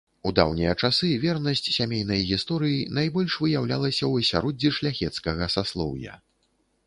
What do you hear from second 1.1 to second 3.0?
вернасць сямейнай гісторыі